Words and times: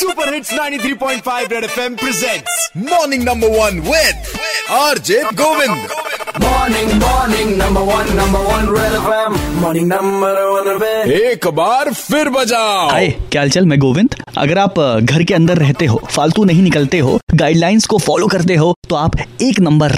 Super 0.00 0.32
hits 0.34 0.52
93.5 0.54 1.50
Red 1.52 1.64
FM 1.64 1.94
presents 1.94 2.70
morning 2.90 3.24
number 3.24 3.48
one 3.58 3.80
with 3.88 4.38
RJ 4.72 5.22
Govind 5.42 5.88
Morning, 6.42 6.90
morning, 7.00 7.48
number 7.58 7.80
one, 7.86 8.10
number 8.16 8.40
one, 8.44 8.68
Red 8.74 8.92
FM. 8.98 9.36
Morning, 9.62 9.86
number 9.88 10.30
one, 10.50 10.68
Red 10.82 11.08
एक 11.10 11.46
बार 11.54 11.92
फिर 11.92 12.28
बजाओ। 12.28 12.88
हाय 12.90 13.08
क्या 13.32 13.46
चल 13.48 13.66
मैं 13.66 13.78
गोविंद। 13.78 14.14
अगर 14.38 14.58
आप 14.58 14.78
घर 15.02 15.22
के 15.22 15.34
अंदर 15.34 15.58
रहते 15.58 15.86
हो 15.86 16.00
फालतू 16.10 16.44
नहीं 16.44 16.62
निकलते 16.62 16.98
हो 16.98 17.18
गाइडलाइंस 17.34 17.86
को 17.86 17.98
फॉलो 17.98 18.26
करते 18.26 18.56
हो 18.56 18.74
तो 18.88 18.96
आप 18.96 19.18
एक 19.42 19.60
नंबर 19.60 19.96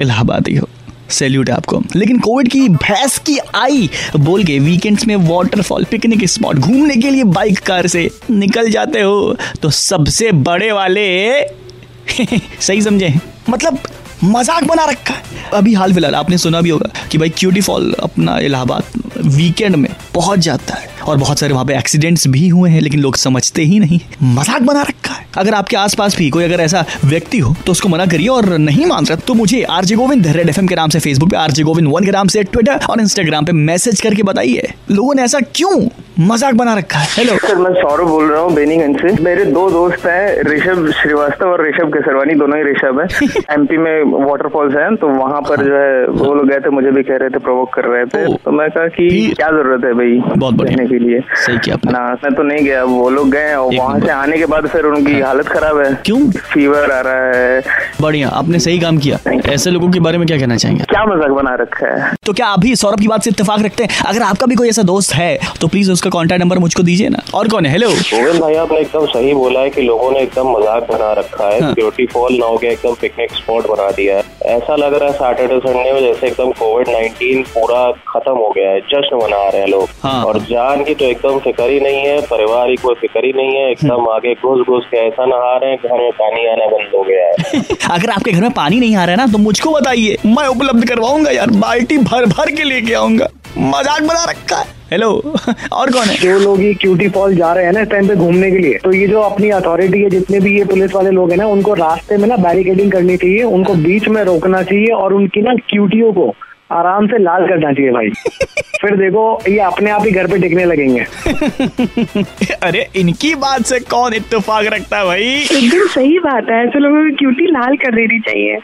इलाहाबादी 0.00 0.56
हो। 0.56 0.68
सैल्यूट 1.12 1.48
है 1.50 1.54
आपको। 1.54 1.82
लेकिन 1.96 2.18
कोविड 2.18 2.48
की 2.48 2.68
भैंस 2.68 3.18
की 3.18 3.38
आई 3.54 3.88
बोल 4.16 4.44
के 4.44 4.58
वीकेंड्स 4.58 5.06
में 5.06 5.14
वाटरफॉल 5.28 5.84
पिकनिक 5.84 6.24
स्पॉट 6.28 6.58
घूमने 6.58 6.96
के 6.96 7.10
लिए 7.10 7.24
बाइक 7.32 7.58
कार 7.58 7.86
से 7.86 8.08
निकल 8.30 8.70
जाते 8.70 9.00
हो 9.00 9.36
तो 9.62 9.70
सबसे 9.70 10.32
बड़े 10.42 10.70
वाले 10.72 11.08
सही 12.60 12.80
समझे 12.82 13.14
मतलब 13.50 13.78
मज़ाक 14.24 14.64
बना 14.64 14.84
रखा 14.84 15.14
है। 15.14 15.50
अभी 15.54 15.72
हाल 15.74 15.92
फ़िलहाल 15.94 16.14
आपने 16.14 16.38
सुना 16.38 16.60
भी 16.60 16.70
होगा 16.70 16.90
कि 17.10 17.18
भाई 17.18 17.28
क्यूटी 17.28 17.60
फॉल 17.60 17.92
अपना 18.02 18.38
इलाहाबाद 18.38 18.82
वीकेंड 19.26 19.76
में 19.76 19.90
पहुँच 20.14 20.38
जाता 20.38 20.74
है। 20.74 20.90
और 21.02 21.16
बहुत 21.16 21.38
सारे 21.38 21.52
वहाँ 21.52 21.64
पे 21.64 21.76
एक्सीडेंट्स 21.76 22.26
भी 22.28 22.46
हुए 22.48 22.70
हैं, 22.70 22.80
लेकिन 22.80 23.00
लोग 23.00 23.16
समझते 23.16 23.62
ही 23.62 23.78
नहीं 23.78 24.00
मज़ाक 24.24 24.62
बना 24.62 24.82
रखा 24.82 25.14
है। 25.14 25.26
अगर 25.38 25.54
आपके 25.54 25.76
आसपास 25.76 26.16
भी 26.16 26.28
कोई 26.30 26.44
अगर 26.44 26.60
ऐसा 26.60 26.84
व्यक्ति 27.04 27.38
हो 27.38 27.54
तो 27.66 27.72
उसको 27.72 27.88
मना 27.88 28.06
करिए 28.06 28.28
और 28.28 28.48
नहीं 28.58 28.86
मान 28.86 29.06
रहा 29.06 29.16
तो 29.18 29.34
मुझे 29.34 29.62
आरजे 29.72 29.94
गोविंद 29.94 30.26
रेड 30.28 30.48
एफएम 30.48 30.66
के 30.66 30.74
नाम 30.74 30.90
से 30.90 30.98
फेसबुक 31.00 31.30
पे, 31.30 31.36
आरजे 31.36 31.62
गोविंद 31.62 31.88
वन 31.88 32.04
के 32.04 32.10
नाम 32.10 32.28
से 32.28 32.42
ट्विटर 32.44 32.86
और 32.90 33.00
इंस्टाग्राम 33.00 33.44
पे 33.44 33.52
मैसेज 33.52 34.00
करके 34.00 34.22
बताइए। 34.22 34.72
लोगों 34.90 35.14
ने 35.14 35.22
ऐसा 35.22 35.40
क्यों 35.54 35.78
मज़ाक 36.20 36.54
बना 36.54 36.72
रखा 36.74 36.98
है। 36.98 37.06
हेलो 37.10 37.36
सर 37.38 37.56
मैं 37.56 37.70
सौरभ 37.74 38.08
बोल 38.08 38.30
रहा 38.30 38.40
हूँ 38.40 38.52
बेनीगंज 38.54 38.96
से। 39.00 39.22
मेरे 39.22 39.44
दो 39.44 39.68
दोस्त 39.70 40.04
हैं 40.06 40.42
ऋषभ 40.44 40.90
श्रीवास्तव 40.92 41.50
और 41.50 41.66
ऋषभ 41.68 41.92
केसरवानी 41.92 42.34
दोनों 42.34 42.58
ही 42.58 42.64
ऋषभ 42.64 43.00
है। 43.00 43.28
एमपी 43.54 43.76
में 43.84 44.24
वाटरफॉल्स 44.24 44.74
हैं 44.76 44.94
तो 44.96 45.08
वहाँ 45.10 45.40
पर 45.42 45.62
जो 45.64 45.74
है 45.74 46.04
वो 46.18 46.34
लोग 46.34 46.48
गए 46.48 46.58
थे 46.60 46.70
मुझे 46.70 46.90
भी 46.90 47.02
कह 47.02 47.16
रहे 47.16 47.28
थे 47.28 47.38
प्रोवोक 47.38 47.72
कर 47.74 47.84
रहे 47.84 48.04
थे। 48.06 48.34
तो 48.34 48.50
मैं 48.50 48.68
कहा 48.70 48.86
कि 48.88 49.32
क्या 49.36 49.48
ज़रूरत 49.50 49.84
है 49.84 49.92
भाई 49.94 50.20
बहुत 50.36 50.54
बढ़िया। 50.54 50.86
के 50.88 50.98
लिए। 50.98 51.20
सही 51.36 51.58
किया 51.58 51.76
आपने। 51.76 51.92
ना 51.92 52.04
मैं 52.24 52.34
तो 52.34 52.42
नहीं 52.42 52.64
गया 52.64 52.84
वो 52.84 53.08
लोग 53.10 53.30
गए 53.30 53.54
और 53.54 53.74
वहाँ 53.76 53.98
से 54.00 54.10
आने 54.10 54.38
के 54.38 54.46
बाद 54.46 54.66
फिर 54.66 54.86
उनकी 54.86 55.18
हालत 55.20 55.48
खराब 55.48 55.78
है। 55.78 55.94
क्यों? 56.06 56.20
फीवर 56.52 56.90
आ 56.90 57.00
रहा 57.00 57.32
है। 57.36 57.62
बढ़िया 58.00 58.28
आपने 58.34 58.58
सही 58.58 58.78
काम 58.80 58.98
किया। 58.98 59.18
ऐसे 59.52 59.70
लोगों 59.70 59.90
के 59.90 60.00
बारे 60.00 60.18
में 60.18 60.26
क्या 60.26 60.38
कहना 60.38 60.56
चाहेंगे? 60.56 60.84
क्या 60.84 61.04
मज़ाक 61.06 61.30
बना 61.32 61.54
रखा 61.62 61.94
है। 61.94 62.14
तो 62.26 62.32
क्या 62.32 62.46
अभी 62.50 62.76
सौरभ 62.76 63.00
की 63.00 63.08
बात 63.08 63.22
से 63.22 63.30
इतफाक 63.30 63.62
रखते 63.62 63.84
हैं? 63.84 64.04
अगर 64.06 64.22
आपका 64.22 64.46
भी 64.46 64.54
कोई 64.54 64.68
ऐसा 64.68 64.82
दोस्त 64.84 65.14
है 65.14 65.38
तो 65.60 65.68
प्लीज़ 65.68 65.90
उसका 66.02 66.10
कॉन्टैक्ट 66.10 66.42
नंबर 66.42 66.58
मुझको 66.58 66.82
दीजिए 66.82 67.08
ना। 67.08 67.18
और 67.34 67.48
कौन 67.48 67.66
है? 67.66 67.70
हेलो 67.72 67.88
गोविंद 67.88 68.40
भाई 68.40 68.54
आपने 68.56 68.78
एकदम 68.80 69.04
सही 69.06 69.34
बोला 69.34 69.60
है 69.60 69.70
कि 69.70 69.82
लोगों 69.82 70.10
ने 70.12 70.20
एकदम 70.20 70.48
मज़ाक 70.50 70.86
बना 70.88 71.12
रखा 71.18 71.48
है। 71.48 71.60
हाँ। 71.62 71.72
ब्यूटी 71.74 72.06
फॉल 72.12 72.38
नाउ 72.38 72.56
के 72.58 72.66
एकदम 72.68 72.94
पिकनिक 73.00 73.32
स्पॉट 73.32 73.66
बना 73.68 73.90
दिया 73.90 74.16
है। 74.16 74.22
ऐसा 74.54 74.76
लग 74.76 74.94
रहा 74.94 75.08
है 75.08 75.14
सैटरडे 75.14 75.58
संडे 75.60 75.92
में 75.92 76.00
जैसे 76.00 76.26
एकदम 76.26 76.50
कोविड 76.60 76.88
19 76.88 77.46
पूरा 77.48 77.82
खत्म 78.08 78.32
हो 78.36 78.48
गया 78.56 78.70
है 78.70 78.80
जश्न 78.88 79.16
मना 79.16 79.46
रहे 79.48 79.60
हैं 79.60 79.68
लोग। 79.68 79.88
हाँ। 80.02 80.24
और 80.24 80.38
जान 80.50 80.82
की 80.84 80.94
तो 80.94 81.04
एकदम 81.04 81.38
फ़िक्र 81.44 81.68
ही 81.70 81.78
नहीं 81.80 82.00
है 82.00 82.20
परिवार 82.26 82.68
की 82.68 82.76
कोई 82.82 82.94
फ़िक्र 83.02 83.24
ही 83.24 83.32
नहीं 83.32 83.54
है 83.56 83.70
एकदम 83.70 84.08
आगे 84.14 84.34
घुस 84.34 84.66
घुस 84.66 84.88
के 84.90 85.06
ऐसा 85.06 85.26
नहा 85.26 85.56
रहे 85.56 85.70
हैं 85.70 85.78
घर 85.78 86.02
में 86.02 86.10
पानी 86.18 86.46
आना 86.46 86.66
बंद 86.66 86.96
हो 86.96 87.02
गया 87.02 87.28
है। 87.28 87.62
अगर 87.90 88.10
आपके 88.10 88.32
घर 88.32 88.40
में 88.40 88.50
पानी 88.58 88.80
नहीं 88.80 88.96
आ 88.96 89.04
रहा 89.04 89.10
है 89.10 89.16
ना 89.16 89.26
तो 89.32 89.38
मुझको 89.38 89.72
बताइए 89.72 90.16
मैं 90.26 90.46
उपलब्ध 90.48 90.88
करवाऊँगा 90.88 91.30
यार 91.30 91.50
बाल्टी 91.60 91.98
भर 92.10 92.26
भर 92.34 92.50
के 92.56 92.64
लेके 92.64 92.94
आऊँगा। 92.94 93.28
मज़ाक 93.58 94.02
बना 94.02 94.24
रखा 94.30 94.56
है। 94.56 94.80
हेलो 94.92 95.08
और 95.72 95.90
कौन 95.92 96.04
है? 96.04 96.16
जो 96.16 96.38
लोग 96.38 96.62
ये 96.62 96.72
क्यूटी 96.74 97.08
फॉल 97.08 97.34
जा 97.36 97.52
रहे 97.52 97.64
हैं 97.64 97.72
ना 97.72 97.80
इस 97.80 97.88
टाइम 97.88 98.08
पे 98.08 98.14
घूमने 98.14 98.50
के 98.50 98.58
लिए 98.58 98.78
तो 98.84 98.92
ये 98.92 99.06
जो 99.06 99.20
अपनी 99.20 99.50
अथॉरिटी 99.50 100.00
है 100.02 100.10
जितने 100.10 100.40
भी 100.40 100.56
ये 100.58 100.64
पुलिस 100.64 100.94
वाले 100.94 101.10
लोग 101.10 101.30
हैं 101.30 101.38
ना 101.38 101.46
उनको 101.46 101.74
रास्ते 101.74 102.16
में 102.16 102.28
ना 102.28 102.36
बैरिकेडिंग 102.36 102.92
करनी 102.92 103.16
चाहिए 103.16 103.42
उनको 103.42 103.74
बीच 103.84 104.08
में 104.08 104.22
रोकना 104.24 104.62
चाहिए 104.62 104.92
और 104.94 105.12
उनकी 105.12 105.42
ना 105.42 105.54
क्यूटियों 105.68 106.12
को 106.12 106.34
आराम 106.72 107.06
से 107.06 107.18
लाल 107.18 107.46
करना 107.48 107.72
चाहिए 107.72 107.90
भाई। 107.90 108.10
फिर 108.82 108.96
देखो 108.96 109.24
ये 109.48 109.58
अपने 109.60 109.90
आप 109.90 110.04
ही 110.04 110.10
घर 110.10 110.26
पे 110.26 110.38
टिकने 110.38 110.64
लगेंगे। 110.64 111.00
अरे 112.62 112.86
इनकी 112.96 113.34
बात 113.34 113.64
से 113.64 113.80
कौन 113.90 114.14
इत्तेफाक 114.14 114.66
रखता 114.66 114.98
है 114.98 115.04
भाई? 115.04 115.28
एकदम 115.52 115.86
सही 115.88 116.18
बात 116.18 116.46
है 116.50 116.62
ऐसे 116.64 116.78
लोगों 116.78 117.04
की 117.04 117.14
क्यूटी 117.16 117.46
लाल 117.50 117.76
कर 117.76 117.94
देनी 117.94 118.20
चाहिए। 118.20 118.56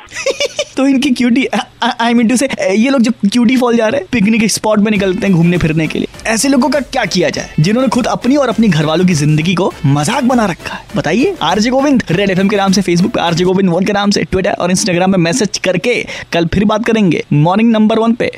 तो 0.79 0.87
इनकी 0.87 1.11
क्यूटी 1.11 1.47
आई 1.83 2.15
मीन 2.15 2.29
टू 2.29 2.37
से 2.37 2.49
ये 2.73 2.91
लोग 2.91 3.03
जब 3.03 3.15
क्यूटी 3.23 3.57
फॉल 3.57 3.77
जा 3.77 3.87
रहे 3.89 4.01
हैं 4.01 4.09
पिकनिक 4.13 4.45
स्पॉट 4.53 4.79
में 4.79 4.91
निकलते 4.91 5.27
हैं 5.27 5.37
घूमने 5.37 5.59
फिरने 5.59 5.87
के 5.87 5.99
लिए। 5.99 6.09
ऐसे 6.27 6.49
लोगों 6.49 6.69
का 6.71 6.81
क्या 6.83 7.05
किया 7.07 7.31
जाए, 7.31 7.51
जिन्होंने 7.61 7.89
खुद 7.89 8.07
अपनी 8.07 8.37
और 8.37 8.49
अपने 8.49 8.69
घर 8.69 8.85
वालों 8.85 9.07
की 9.07 9.15
ज़िंदगी 9.15 9.55
को 9.55 9.73
मज़ाक 9.87 10.25
बना 10.25 10.45
रखा 10.47 10.75
है? 10.75 10.85
बताइए। 10.97 11.35
आरजे 11.43 11.71
गोविंद 11.71 12.03
रेड 12.11 12.31
एफएम 12.31 12.49
के 12.49 12.57
नाम 12.57 12.73
से 12.73 12.83
फेसबुक 12.83 13.13
पे 13.13 13.21
आरजे 13.21 13.45
गोविंद 13.45 13.71
वन 13.71 13.85
के 13.85 13.93
नाम 13.93 14.11
से 14.11 14.25
ट्विटर 14.25 14.53
और 14.53 14.71
इंस्टाग्राम 14.71 15.11
में 15.11 15.19
मैसेज 15.21 15.59
करके 15.65 16.03
कल 16.33 16.47
फिर 16.55 16.65
बात 16.67 16.85
करेंगे। 16.87 17.25
मॉर्निंग 17.33 17.73
नंबर 17.73 17.99
वन 17.99 18.13
पे 18.13 18.31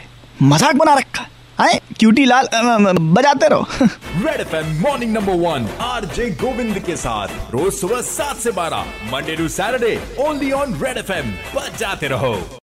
मज़ाक 0.45 0.77
बना 0.77 0.95
रखा 0.95 1.23
है। 1.23 1.29
क्यूटी 1.61 2.25
लाल 2.25 2.49
बजाते 2.53 3.49
रहो। 3.49 3.87
Red 4.25 4.41
FM 4.41 4.67
morning 4.83 5.13
number 5.13 5.33
one 5.39 5.69
R 5.81 6.05
J 6.17 6.31
Govind 6.41 6.79
के 6.79 6.97
साथ। 6.97 7.53
रोज 7.53 7.73
सुबह 7.73 8.01
सात 8.03 8.37
से 8.37 8.51
बारह 8.51 8.85
Monday 9.13 9.37
to 9.37 9.49
Saturday 9.49 9.99
only 10.21 10.51
on 10.53 10.81
Red 10.83 10.99
FM 10.99 11.31
बजाते 11.57 12.09
रहो। 12.09 12.35